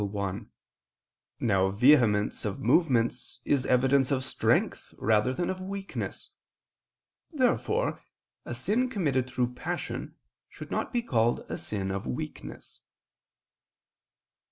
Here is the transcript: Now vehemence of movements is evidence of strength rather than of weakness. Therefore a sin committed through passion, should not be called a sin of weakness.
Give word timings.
Now 1.39 1.69
vehemence 1.69 2.43
of 2.43 2.59
movements 2.59 3.39
is 3.45 3.67
evidence 3.67 4.09
of 4.09 4.23
strength 4.25 4.95
rather 4.97 5.31
than 5.31 5.47
of 5.51 5.61
weakness. 5.61 6.31
Therefore 7.31 8.01
a 8.45 8.55
sin 8.55 8.89
committed 8.89 9.29
through 9.29 9.53
passion, 9.53 10.15
should 10.49 10.71
not 10.71 10.91
be 10.91 11.03
called 11.03 11.41
a 11.47 11.55
sin 11.55 11.91
of 11.91 12.07
weakness. 12.07 12.81